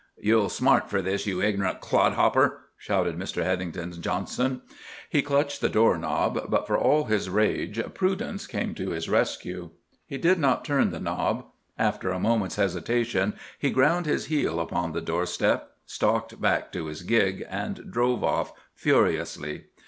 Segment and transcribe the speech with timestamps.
[0.17, 3.45] "You'll smart for this, you ignorant clod hopper!" shouted Mr.
[3.45, 4.63] Heathington Johnson.
[5.07, 6.49] He clutched the door knob.
[6.49, 9.69] But for all his rage, prudence came to his rescue.
[10.07, 11.45] He did not turn the knob.
[11.77, 17.03] After a moment's hesitation he ground his heel upon the doorstep, stalked back to his
[17.03, 19.65] gig, and drove off furiously.